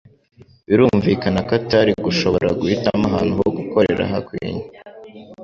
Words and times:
Birumvikana 0.67 1.39
ko 1.47 1.51
atari 1.59 1.91
gushobora 2.05 2.49
guhitamo 2.59 3.03
ahantu 3.09 3.33
ho 3.39 3.47
gukorera 3.57 4.03
hakwinye. 4.11 4.65